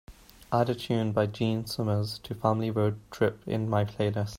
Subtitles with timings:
[0.51, 4.29] Add a tune by gene summers to family road trip in my playlist